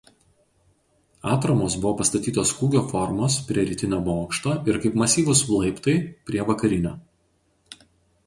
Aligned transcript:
Atramos 1.33 1.73
buvo 1.81 1.89
pastatytos 1.99 2.53
kūgio 2.61 2.79
formos 2.93 3.35
prie 3.49 3.65
rytinio 3.67 3.99
bokšto 4.07 4.55
ir 4.73 4.81
kaip 4.85 4.97
masyvūs 5.01 5.43
laiptai 5.53 5.95
prie 6.31 6.47
vakarinio. 6.51 6.95